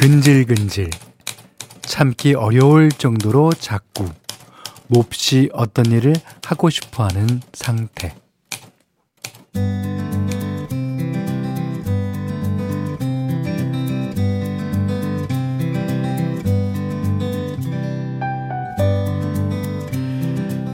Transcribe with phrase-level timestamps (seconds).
[0.00, 0.88] 근질근질
[1.82, 4.08] 참기 어려울 정도로 자꾸
[4.86, 8.14] 몹시 어떤 일을 하고 싶어 하는 상태.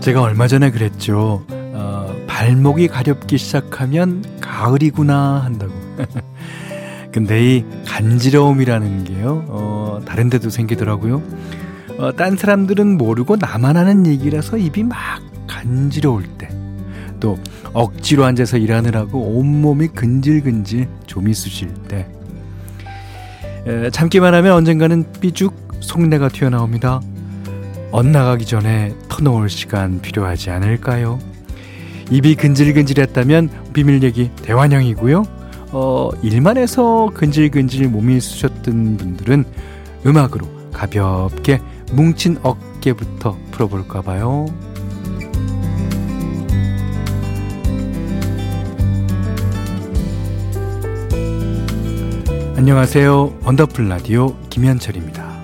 [0.03, 1.45] 제가 얼마 전에 그랬죠.
[1.51, 5.73] 어, 발목이 가렵기 시작하면 가을이구나 한다고.
[7.17, 11.23] 근데 이 간지러움이라는 게요, 어, 다른 데도 생기더라고요.
[11.97, 14.99] 어, 딴 사람들은 모르고 나만 하는 얘기라서 입이 막
[15.47, 16.51] 간지러울 때.
[17.19, 17.39] 또
[17.73, 22.07] 억지로 앉아서 일하느라고 온몸이 근질근질 좀이 쑤실 때.
[23.67, 27.01] 에, 참기만 하면 언젠가는 삐죽 속내가 튀어나옵니다.
[27.93, 31.19] 엇나가기 전에 터놓을 시간 필요하지 않을까요?
[32.11, 35.36] 입이 근질근질했다면 비밀 얘기 대환영이고요.
[35.79, 39.45] 어, 일만 해서 근질근질 몸이 쑤셨던 분들은
[40.07, 41.61] 음악으로 가볍게
[41.93, 44.47] 뭉친 어깨부터 풀어볼까 봐요.
[52.57, 53.41] 안녕하세요.
[53.45, 55.43] 원더풀 라디오 김현철입니다.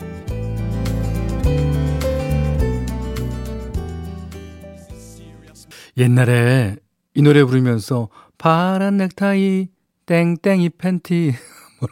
[5.99, 6.77] 옛날에
[7.15, 9.69] 이 노래 부르면서 파란 넥타이
[10.13, 11.33] 땡땡이 팬티
[11.81, 11.89] 뭐,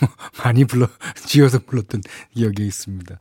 [0.00, 0.08] 뭐
[0.42, 0.88] 많이 불러
[1.26, 2.00] 지어서 불렀던
[2.34, 3.18] 기억이 있습니다.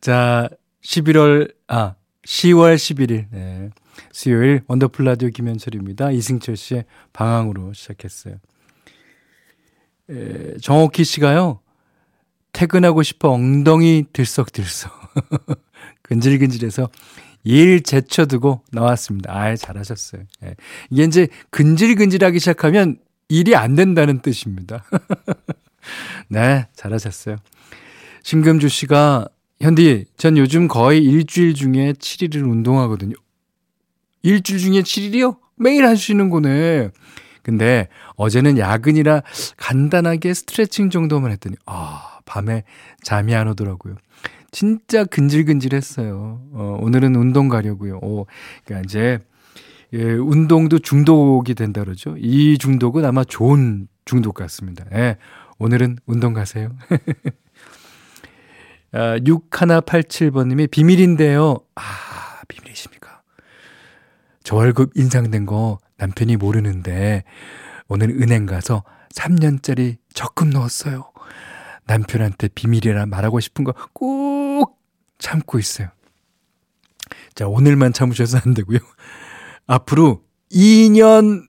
[0.00, 0.48] 자,
[0.82, 1.94] 11월 아
[2.26, 3.70] 10월 11일 네.
[4.10, 6.10] 수요일 원더풀 라디오 김현철입니다.
[6.10, 8.40] 이승철 씨의 방황으로 시작했어요.
[10.10, 11.60] 에, 정옥희 씨가요.
[12.52, 14.90] 퇴근하고 싶어 엉덩이 들썩들썩
[16.02, 16.90] 근질근질해서
[17.44, 19.32] 일 제쳐두고 나왔습니다.
[19.32, 20.22] 아예 잘하셨어요.
[20.44, 20.56] 예.
[20.90, 24.84] 이게 이제 근질근질하기 시작하면 일이 안 된다는 뜻입니다.
[26.28, 27.36] 네, 잘하셨어요.
[28.22, 29.26] 신금주 씨가
[29.60, 33.14] 현디, 전 요즘 거의 일주일 중에 7일을 운동하거든요.
[34.22, 35.38] 일주일 중에 7일이요?
[35.56, 36.90] 매일 하시는 거네.
[37.42, 39.22] 근데 어제는 야근이라
[39.56, 42.64] 간단하게 스트레칭 정도만 했더니, 아, 밤에
[43.02, 43.96] 잠이 안 오더라고요.
[44.50, 46.40] 진짜 근질근질했어요.
[46.52, 47.98] 어, 오늘은 운동 가려고요.
[48.02, 48.26] 오,
[48.64, 49.18] 그러니까 이제
[49.94, 52.16] 예, 운동도 중독이 된다 그러죠.
[52.18, 54.84] 이 중독은 아마 좋은 중독 같습니다.
[54.92, 55.16] 예,
[55.58, 56.76] 오늘은 운동 가세요.
[58.92, 61.58] 아, 6187번님이 비밀인데요.
[61.76, 61.82] 아,
[62.48, 63.22] 비밀이십니까?
[64.42, 67.24] 저 월급 인상된 거 남편이 모르는데
[67.88, 68.84] 오늘 은행 가서
[69.14, 71.10] 3년짜리 적금 넣었어요.
[71.86, 74.80] 남편한테 비밀이라 말하고 싶은 거 꼭
[75.18, 75.88] 참고 있어요.
[77.34, 78.78] 자, 오늘만 참으셔서 안 되고요.
[79.66, 81.42] 앞으로 2년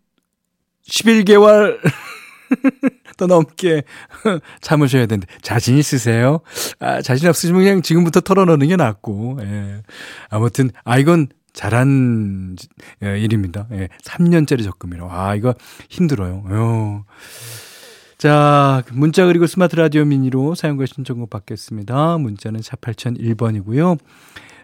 [0.90, 1.80] 11개월
[3.18, 3.84] 더 넘게
[4.62, 6.42] 참으셔야 되는데 자신 있으세요?
[6.80, 9.40] 아, 자신 없으시면 그냥 지금부터 털어놓는 게 낫고.
[9.42, 9.82] 예.
[10.30, 12.58] 아무튼 아 이건 잘한
[13.04, 13.68] 예, 일입니다.
[13.72, 13.88] 예.
[14.04, 15.08] 3년짜리 적금이라.
[15.10, 15.56] 아, 이거
[15.90, 16.44] 힘들어요.
[16.46, 17.04] 어.
[18.18, 22.18] 자, 문자 그리고 스마트 라디오 미니로 사용과 신청곡 받겠습니다.
[22.18, 23.98] 문자는 샵 8001번이고요.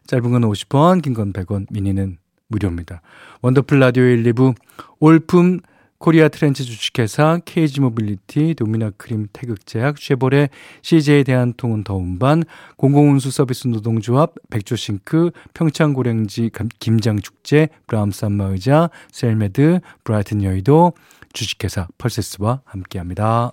[0.07, 2.17] 짧은 건 50원, 긴 건 100원, 미니는
[2.51, 3.01] 무료입니다.
[3.41, 4.53] 원더풀 라디오 1, 2부
[4.99, 5.61] 올품
[6.01, 10.49] 코리아 트렌치 주식회사 KG 모빌리티 도미나 크림 태극제약 쉐보레
[10.81, 12.43] CJ 대한통운 더운반
[12.77, 20.93] 공공운수 서비스 노동조합 백조싱크 평창고랭지 김장축제 브라움스 안마의자 셀메드 브라이튼 여의도
[21.33, 23.51] 주식회사 펄세스와 함께합니다.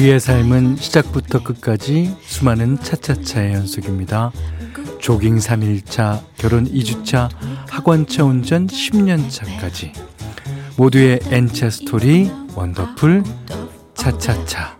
[0.00, 4.32] 우리의 삶은 시작부터 끝까지 수많은 차차차의 연속입니다.
[4.98, 7.28] 조깅 3일차, 결혼 2주차,
[7.68, 9.92] 학원차 운전 10년차까지
[10.78, 13.24] 모두의 N차 스토리 원더풀
[13.94, 14.79] 차차차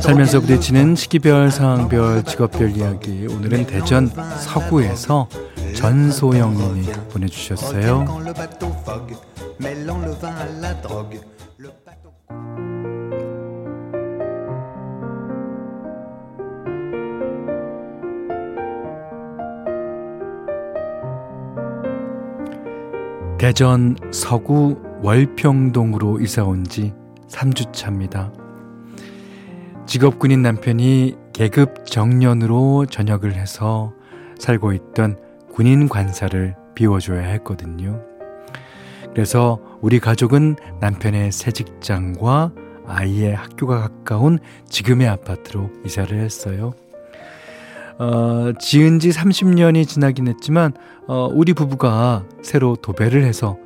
[0.00, 3.26] 살면서 부딪히는 시기별, 상황별, 직업별 이야기.
[3.26, 5.28] 오늘은 대전 서구에서
[5.74, 8.04] 전소영님이 보내주셨어요.
[23.38, 26.92] 대전 서구 월평동으로 이사 온 지
[27.28, 28.47] 3주차입니다.
[29.88, 33.94] 직업군인 남편이 계급 정년으로 전역을 해서
[34.38, 35.16] 살고 있던
[35.50, 37.98] 군인 관사를 비워줘야 했거든요.
[39.14, 42.52] 그래서 우리 가족은 남편의 새 직장과
[42.86, 44.38] 아이의 학교가 가까운
[44.68, 46.74] 지금의 아파트로 이사를 했어요.
[47.98, 50.74] 어, 지은 지 30년이 지나긴 했지만,
[51.06, 53.56] 어, 우리 부부가 새로 도배를 해서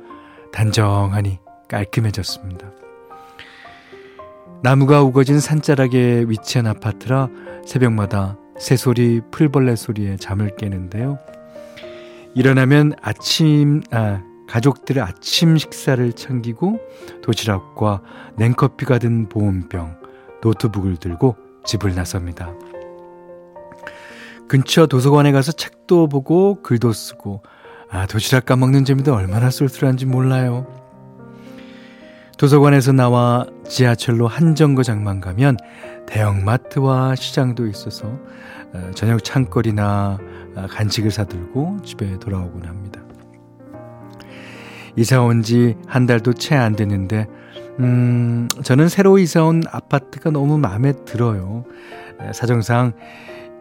[0.53, 2.82] 단정하니 깔끔해졌습니다.
[4.63, 7.27] 나무가 우거진 산자락에 위치한 아파트라
[7.65, 11.19] 새벽마다 새소리, 풀벌레 소리에 잠을 깨는데요.
[12.33, 16.79] 일어나면 아침, 아, 가족들의 아침 식사를 챙기고
[17.21, 18.03] 도시락과
[18.37, 19.97] 냉커피가 든 보온병,
[20.41, 21.35] 노트북을 들고
[21.65, 22.53] 집을 나섭니다.
[24.47, 27.43] 근처 도서관에 가서 책도 보고 글도 쓰고
[27.89, 30.82] 아 도시락 까먹는 재미도 얼마나 쏠쏠한지 몰라요.
[32.43, 35.55] 도서관에서 나와 지하철로 한 정거장만 가면
[36.07, 38.19] 대형마트와 시장도 있어서
[38.73, 40.17] 어, 저녁 창거리나
[40.57, 42.99] 어, 간식을 사들고 집에 돌아오곤 합니다.
[44.97, 47.27] 이사 온 지 한 달도 채 안 됐는데,
[47.79, 51.63] 음, 저는 새로 이사 온 아파트가 너무 마음에 들어요.
[52.33, 52.91] 사정상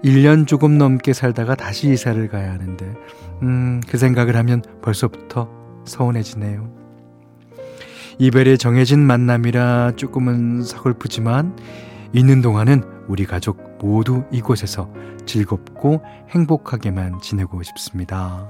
[0.02, 2.93] 1년 조금 넘게 살다가 다시 이사를 가야 하는데,
[3.43, 5.49] 음, 그 생각을 하면 벌써부터
[5.84, 6.81] 서운해지네요.
[8.18, 11.56] 이별에 정해진 만남이라 조금은 서글프지만,
[12.12, 14.92] 있는 동안은 우리 가족 모두 이곳에서
[15.26, 18.46] 즐겁고 행복하게만 지내고 싶습니다.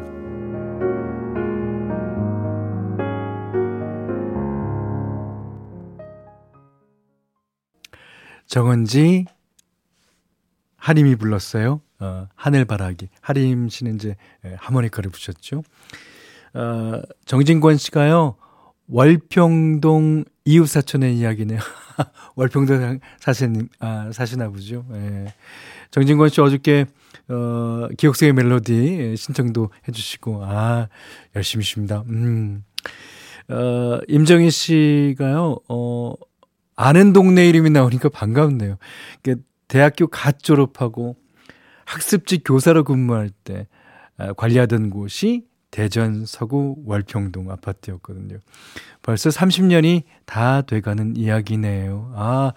[8.47, 9.25] 정은지
[10.77, 11.81] 하림이 불렀어요.
[12.01, 13.09] 어, 하늘바라기.
[13.21, 15.63] 하림 씨는 이제 예, 하모니카를 부셨죠.
[16.55, 18.35] 어, 정진권 씨가요.
[18.93, 21.59] 월평동 이웃사촌의 이야기네요.
[22.37, 24.85] 월평동 사신, 아, 사시나 보죠.
[24.93, 25.33] 예.
[25.91, 26.85] 정진권 씨 어저께,
[27.29, 30.89] 어, 기억 속의 멜로디 신청도 해주시고, 아,
[31.35, 32.05] 열심히 십니다.
[32.11, 32.65] 음.
[33.49, 36.13] 어, 임정희 씨가요, 어,
[36.77, 38.77] 아는 동네 이름이 나오니까 반갑네요.
[39.69, 41.17] 대학교 갓 졸업하고
[41.87, 43.67] 학습지 교사로 근무할 때
[44.19, 48.39] 아, 관리하던 곳이 대전 서구 월평동 아파트였거든요.
[49.01, 52.13] 벌써 30년이 다 돼가는 이야기네요.
[52.15, 52.53] 아,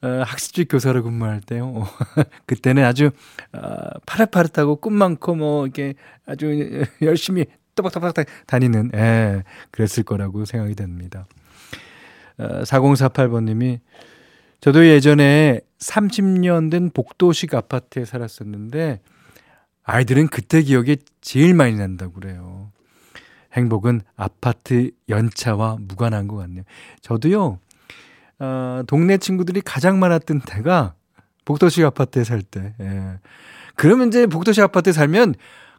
[0.00, 1.84] 어, 학습지 교사로 근무할 때요.
[2.46, 3.10] 그때는 아주
[3.52, 3.60] 어,
[4.06, 5.94] 파릇파릇하고 꿈 많고 뭐 이렇게
[6.24, 8.14] 아주 열심히 또박또박
[8.46, 9.42] 다니는 예,
[9.72, 11.26] 그랬을 거라고 생각이 됩니다.
[12.38, 13.80] 4048번님이
[14.60, 19.00] 저도 예전에 30년 된 복도식 아파트에 살았었는데
[19.84, 22.70] 아이들은 그때 기억이 제일 많이 난다고 그래요.
[23.54, 26.64] 행복은 아파트 연차와 무관한 것 같네요.
[27.02, 27.58] 저도요,
[28.38, 30.94] 어, 동네 친구들이 가장 많았던 때가
[31.44, 32.74] 복도식 아파트에 살 때.
[32.80, 33.18] 예.
[33.74, 35.34] 그러면 이제 복도식 아파트에 살면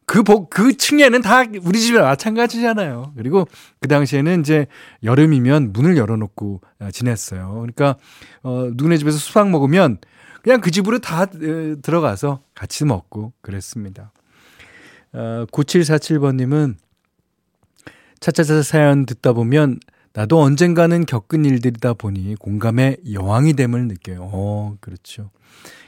[0.05, 3.13] 그 복, 그 층에는 다 우리 집이랑 마찬가지잖아요.
[3.15, 3.47] 그리고
[3.79, 4.67] 그 당시에는 이제
[5.03, 7.51] 여름이면 문을 열어놓고 어, 지냈어요.
[7.53, 7.95] 그러니까,
[8.43, 9.97] 어, 누구네 집에서 수박 먹으면
[10.43, 11.27] 그냥 그 집으로 다 어,
[11.81, 14.11] 들어가서 같이 먹고 그랬습니다.
[15.13, 16.75] 어, 9747번님은
[18.19, 19.79] 차차차 사연 듣다 보면
[20.11, 24.29] 나도 언젠가는 겪은 일들이다 보니 공감의 여왕이 됨을 느껴요.
[24.31, 25.31] 어, 그렇죠.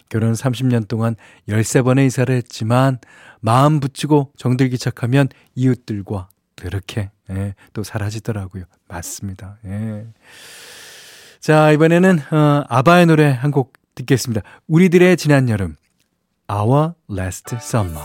[0.08, 1.16] 결혼 30년 동안
[1.50, 3.00] 13번의 이사를 했지만
[3.42, 8.64] 마음 붙이고 정들기 시작하면 이웃들과 그렇게 예, 또 사라지더라고요.
[8.88, 9.58] 맞습니다.
[9.66, 10.06] 예.
[11.42, 14.42] 자, 이번에는 어, 아바의 노래 한 곡 듣겠습니다.
[14.68, 15.75] 우리들의 지난 여름
[16.52, 18.04] Our Last Summer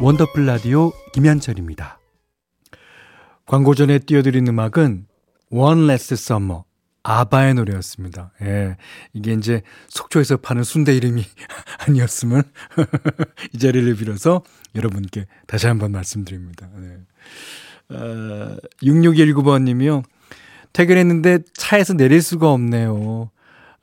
[0.00, 2.00] 원더풀 라디오 김현철입니다.
[3.46, 5.06] 광고 전에 띄워드린 음악은
[5.52, 6.62] One Last Summer
[7.02, 8.32] 아바의 노래였습니다.
[8.42, 8.76] 예.
[9.12, 11.24] 이게 이제 속초에서 파는 순대 이름이
[11.86, 12.42] 아니었음을
[13.54, 14.42] 이 자리를 빌어서
[14.74, 16.68] 여러분께 다시 한번 말씀드립니다.
[16.80, 17.96] 예.
[17.96, 20.02] 어, 6619번 님이요.
[20.72, 23.30] 퇴근했는데 차에서 내릴 수가 없네요.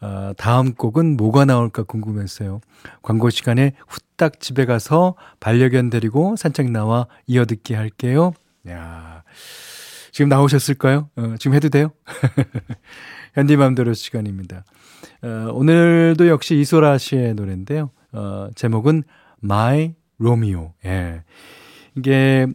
[0.02, 2.62] 어, 다음 곡은 뭐가 나올까 궁금했어요.
[3.02, 8.34] 광고 시간에 후딱 집에 가서 반려견 데리고 산책 나와 이어듣기 할게요.
[8.70, 9.09] 야
[10.12, 11.10] 지금 나오셨을까요?
[11.16, 11.92] 어, 지금 해도 돼요?
[13.36, 14.63] 현디맘대로 시간입니다.
[15.22, 17.92] 어, 오늘도 역시 이소라 씨의 노래인데요.
[18.12, 19.04] 어, 제목은
[19.44, 20.74] My Romeo.
[20.86, 21.24] 예.
[21.96, 22.48] 이게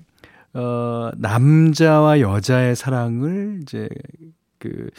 [0.52, 3.88] 어, 남자와 여자의 사랑을 이제
[4.58, 4.90] 그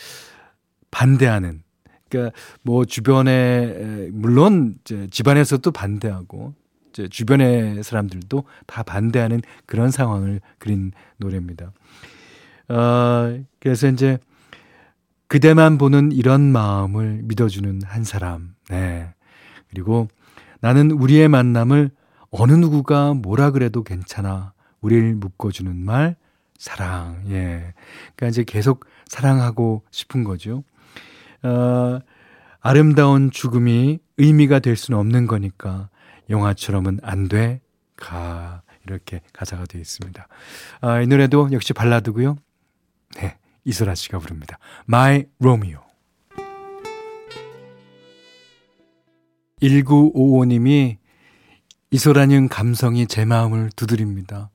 [0.91, 1.63] 반대하는
[2.09, 6.53] 그러니까 뭐 주변에 물론 이제 집안에서도 반대하고
[6.89, 11.71] 이제 주변의 사람들도 다 반대하는 그런 상황을 그린 노래입니다.
[12.69, 14.17] 어, 그래서 이제
[15.27, 18.55] 그대만 보는 이런 마음을 믿어주는 한 사람.
[18.69, 19.13] 네.
[19.69, 20.07] 그리고
[20.61, 21.91] 나는 우리의 만남을
[22.31, 24.53] 어느 누구가 뭐라 그래도 괜찮아.
[24.81, 26.15] 우리를 묶어주는 말,
[26.57, 27.23] 사랑.
[27.29, 27.73] 예.
[28.15, 30.63] 그러니까 이제 계속 사랑하고 싶은 거죠.
[31.43, 31.99] 어,
[32.61, 35.89] 아름다운 죽음이 의미가 될 수는 없는 거니까
[36.29, 37.61] 영화처럼은 안 돼.
[37.95, 38.61] 가.
[38.85, 40.27] 이렇게 가사가 되어 있습니다.
[40.81, 42.37] 아, 이 노래도 역시 발라드고요.
[43.65, 43.69] 네.
[43.69, 44.57] 이소라 씨가 부릅니다.
[44.87, 45.79] My Romeo.
[49.61, 50.97] 1955님이
[51.91, 54.49] 이소라님 감성이 제 마음을 두드립니다.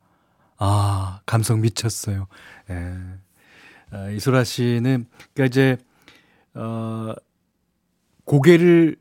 [0.58, 2.28] 아, 감성 미쳤어요.
[2.70, 2.96] 예.
[3.92, 5.78] 아, 이소라 씨는, 그니까 이제,
[6.54, 7.14] 어,
[8.24, 8.96] 고개를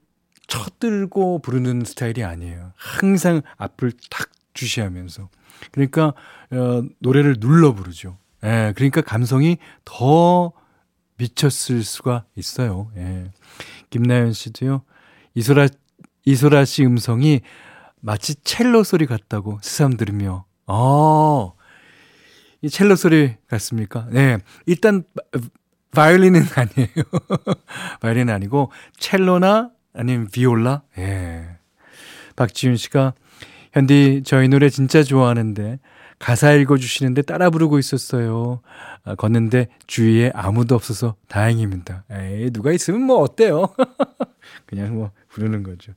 [0.48, 2.72] 쳐들고 부르는 스타일이 아니에요.
[2.75, 5.30] 항상 앞을 탁 주시하면서.
[5.72, 6.13] 그러니까,
[6.51, 8.18] 어, 노래를 눌러 부르죠.
[8.43, 10.53] 예, 그러니까 감성이 더
[11.17, 12.91] 미쳤을 수가 있어요.
[12.96, 13.31] 예.
[13.89, 14.84] 김나연 씨도요,
[15.36, 15.67] 이소라,
[16.25, 17.41] 이소라 씨 음성이
[18.01, 21.53] 마치 첼로 소리 같다고 새삼 들으며, 어,
[22.62, 24.08] 이 첼로 소리 같습니까?
[24.12, 24.38] 네.
[24.65, 25.03] 일단,
[25.91, 26.89] 바이올린은 아니에요.
[28.00, 30.84] 바이올린은 아니고, 첼로나 아니면 비올라?
[30.98, 31.58] 예.
[32.36, 33.13] 박지윤 씨가,
[33.74, 35.79] 현디, 저희 노래 진짜 좋아하는데,
[36.20, 38.62] 가사 읽어주시는데 따라 부르고 있었어요.
[39.04, 42.04] 아, 걷는데 주위에 아무도 없어서 다행입니다.
[42.12, 43.74] 에이, 누가 있으면 뭐 어때요?
[44.68, 45.94] 그냥 뭐 부르는 거죠.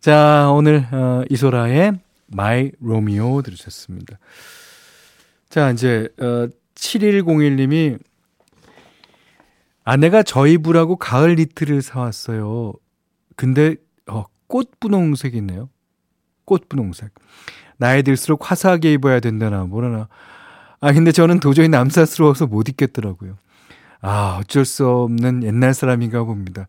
[0.00, 1.92] 자, 오늘 어, 이소라의
[2.32, 4.18] My Romeo 들으셨습니다.
[5.48, 7.98] 자, 이제 어, 7101님이
[9.84, 12.74] 아내가 저희 부라고 가을 니트를 사왔어요.
[13.36, 13.76] 근데
[14.06, 15.70] 어, 꽃 분홍색이네요.
[16.44, 17.10] 꽃 분홍색.
[17.78, 20.08] 나이 들수록 화사하게 입어야 된다나 뭐라나.
[20.80, 23.36] 아 근데 저는 도저히 남사스러워서 못 입겠더라고요.
[24.00, 26.68] 아 어쩔 수 없는 옛날 사람인가 봅니다.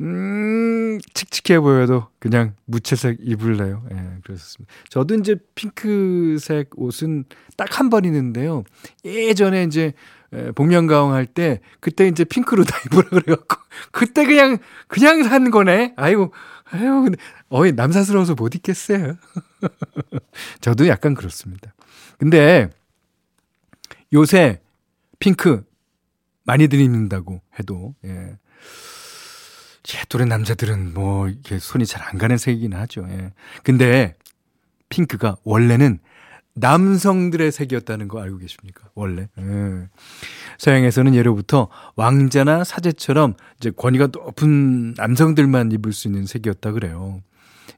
[0.00, 3.82] 음, 칙칙해 보여도 그냥 무채색 입을래요.
[3.90, 4.72] 예, 네, 그렇습니다.
[4.88, 7.24] 저도 이제 핑크색 옷은
[7.56, 8.64] 딱 한 번 있는데요.
[9.04, 9.92] 예전에 이제
[10.54, 13.56] 복면가왕 할 때 그때 이제 핑크로 다 입으라 그래갖고
[13.90, 15.94] 그때 그냥 그냥 산 거네.
[15.96, 16.32] 아이고
[16.72, 17.18] 아유 근데
[17.50, 19.16] 어이 남사스러워서 못 입겠어요.
[20.60, 21.74] 저도 약간 그렇습니다.
[22.18, 22.70] 근데
[24.12, 24.60] 요새
[25.18, 25.64] 핑크
[26.44, 28.36] 많이들 입는다고 해도 예.
[29.82, 33.06] 제 또래 남자들은 뭐 이렇게 손이 잘 안 가는 색이긴 하죠.
[33.10, 33.32] 예.
[33.64, 34.14] 근데
[34.88, 35.98] 핑크가 원래는
[36.54, 38.88] 남성들의 색이었다는 거 알고 계십니까?
[38.94, 39.28] 원래.
[39.38, 39.88] 예.
[40.58, 47.22] 서양에서는 예로부터 왕자나 사제처럼 이제 권위가 높은 남성들만 입을 수 있는 색이었다 그래요.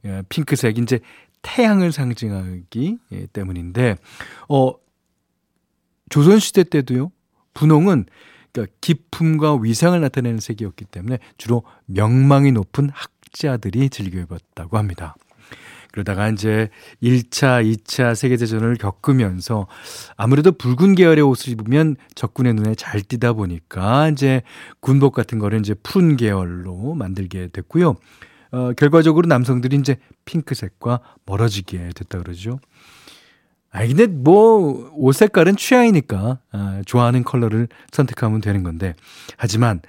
[0.04, 1.00] 예, 핑크색 이제
[1.42, 3.96] 태양을 상징하기 예, 때문인데
[4.48, 4.74] 어
[6.08, 7.10] 조선 시대 때도요.
[7.54, 8.06] 분홍은
[8.52, 15.14] 그러니까 기품과 위상을 나타내는 색이었기 때문에 주로 명망이 높은 학자들이 즐겨 입었다고 합니다.
[15.90, 16.70] 그러다가 이제
[17.02, 19.66] 1차, 2차 세계대전을 겪으면서
[20.16, 24.42] 아무래도 붉은 계열의 옷을 입으면 적군의 눈에 잘 띄다 보니까 이제
[24.80, 27.96] 군복 같은 거를 이제 푸른 계열로 만들게 됐고요.
[28.52, 32.60] 어, 결과적으로 남성들이 이제 핑크색과 멀어지게 됐다 그러죠.
[33.70, 38.94] 아, 근데 뭐, 옷 색깔은 취향이니까, 아, 좋아하는 컬러를 선택하면 되는 건데,
[39.38, 39.80] 하지만,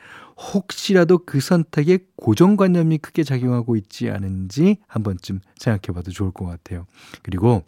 [0.53, 6.85] 혹시라도 그 선택에 고정관념이 크게 작용하고 있지 않은지 한 번쯤 생각해 봐도 좋을 것 같아요.
[7.21, 7.63] 그리고,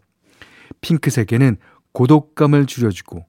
[0.79, 1.57] 핑크색에는
[1.91, 3.25] 고독감을 줄여주고,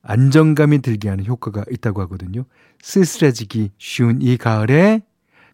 [0.00, 2.46] 안정감이 들게 하는 효과가 있다고 하거든요.
[2.80, 5.02] 쓸쓸해지기 쉬운 이 가을에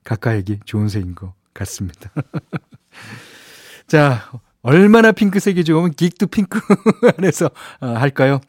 [0.04, 2.10] 가까이기 좋은 색인 것 같습니다.
[3.86, 4.30] 자,
[4.62, 6.60] 얼마나 핑크색이 좋으면 긱도 핑크
[7.18, 8.40] 안에서 어, 할까요?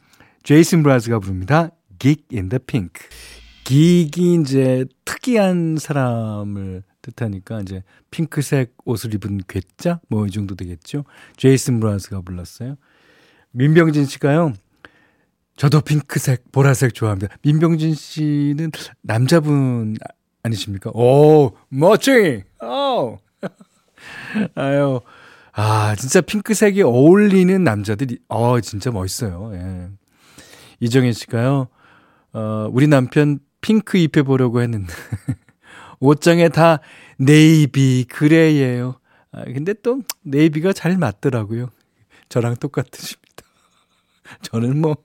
[0.43, 1.69] 제이슨 브라즈가 부릅니다.
[1.99, 2.91] The Pink.
[3.63, 11.03] 기익이 이제 특이한 사람을 뜻하니까 이제 핑크색 옷을 입은 괴짜 뭐 이 정도 되겠죠.
[11.37, 12.75] 제이슨 브라즈가 불렀어요.
[13.51, 14.53] 민병진 씨가요.
[15.55, 17.35] 저도 핑크색, 보라색 좋아합니다.
[17.41, 18.71] 민병진 씨는
[19.01, 19.95] 남자분
[20.45, 20.91] 아니십니까?
[20.91, 22.43] 오, 멋쟁이!
[22.61, 23.17] 오!
[24.55, 25.01] 아유,
[25.53, 29.51] 아, 진짜 핑크색이 어울리는 남자들이, 어, 진짜 멋있어요.
[29.53, 29.89] 예.
[30.79, 31.67] 이정현 씨가요,
[32.33, 34.93] 어, 우리 남편 핑크 입혀보려고 했는데,
[35.99, 36.79] 옷장에 다
[37.17, 38.99] 네이비, 그레이예요.
[39.31, 41.69] 아, 근데 또 네이비가 잘 맞더라고요.
[42.29, 43.43] 저랑 똑같으십니다.
[44.43, 44.97] 저는 뭐,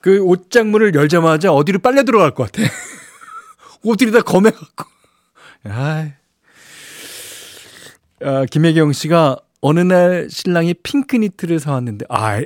[0.00, 2.68] 그 옷장문을 열자마자 어디로 빨려 들어갈 것 같아.
[3.84, 4.84] 옷들이 다 검해갖고.
[5.64, 6.10] 아,
[8.22, 12.42] 아, 김혜경 씨가 어느 날 신랑이 핑크 니트를 사왔는데, 아,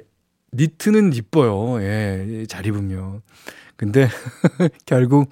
[0.53, 1.83] 니트는 이뻐요.
[1.83, 3.23] 예, 잘 입으면.
[3.77, 4.09] 근데
[4.87, 5.31] 결국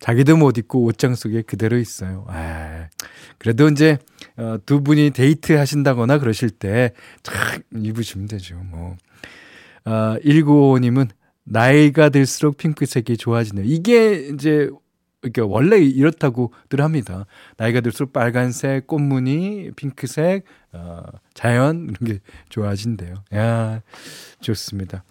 [0.00, 2.24] 자기도 못 입고 옷장 속에 그대로 있어요.
[2.28, 2.88] 아,
[3.38, 3.98] 그래도 이제
[4.36, 6.92] 어, 두 분이 데이트 하신다거나 그러실 때
[7.22, 8.56] 착 입으시면 되죠.
[8.64, 8.96] 뭐.
[9.84, 11.08] 아, 1955님은
[11.44, 13.64] 나이가 들수록 핑크색이 좋아지네요.
[13.66, 14.70] 이게 이제
[15.22, 17.26] 그러니까 원래 이렇다고들 합니다.
[17.56, 21.02] 나이가 들수록 빨간색, 꽃무늬, 핑크색, 어,
[21.32, 23.14] 자연 이런 게 좋아진대요.
[23.34, 23.80] 야,
[24.40, 25.04] 좋습니다.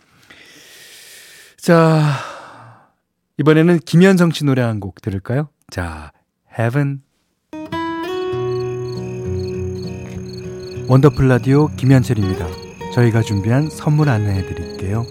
[1.57, 2.01] 자,
[3.37, 5.49] 이번에는 김현성 씨 노래 한 곡 들을까요?
[5.69, 6.11] 자,
[6.59, 7.01] Heaven.
[10.89, 12.47] 원더풀 라디오 김현철입니다.
[12.93, 15.05] 저희가 준비한 선물 안내해 드릴게요.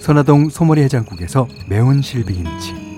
[0.00, 2.91] 선화동 소머리 해장국에서 매운 실비김치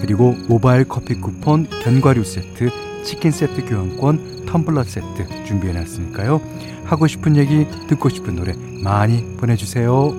[0.00, 2.70] 그리고 모바일 커피 쿠폰 견과류 세트
[3.04, 6.40] 치킨 세트 교환권 텀블러 세트 준비해 놨으니까요.
[6.84, 10.14] 하고 싶은 얘기 듣고 싶은 노래 많이 보내주세요.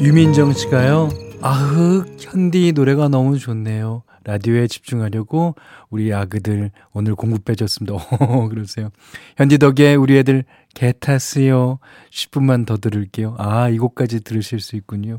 [0.00, 1.08] 유민정 씨가요.
[1.40, 4.02] 아흑 현디 노래가 너무 좋네요.
[4.24, 5.54] 라디오에 집중하려고
[5.90, 7.94] 우리 아그들 오늘 공부 빼줬습니다.
[7.94, 8.88] 오, 그러세요.
[9.36, 10.44] 현디 덕에 우리 애들
[10.74, 11.78] 개 탔어요.
[12.10, 13.36] 10분만 더 들을게요.
[13.38, 15.18] 아, 이 곡까지 들으실 수 있군요.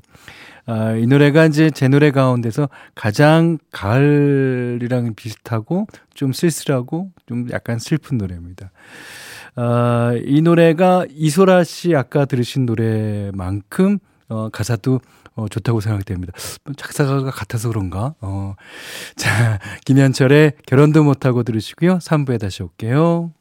[0.67, 8.17] 아, 이 노래가 이제 제 노래 가운데서 가장 가을이랑 비슷하고 좀 쓸쓸하고 좀 약간 슬픈
[8.17, 8.71] 노래입니다.
[9.55, 14.99] 아, 이 노래가 이소라 씨 아까 들으신 노래만큼 어, 가사도
[15.35, 16.33] 어, 좋다고 생각됩니다.
[16.77, 18.15] 작사가가 같아서 그런가?
[18.21, 18.55] 어.
[19.17, 21.99] 자, 김현철의 결혼도 못하고 들으시고요.
[21.99, 23.33] 3부에 다시 올게요.